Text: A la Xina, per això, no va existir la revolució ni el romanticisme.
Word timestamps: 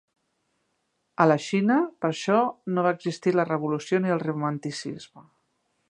A 1.25 1.27
la 1.31 1.35
Xina, 1.47 1.77
per 2.05 2.09
això, 2.13 2.39
no 2.77 2.87
va 2.87 2.95
existir 3.01 3.35
la 3.37 3.47
revolució 3.51 4.01
ni 4.07 4.15
el 4.17 4.25
romanticisme. 4.27 5.29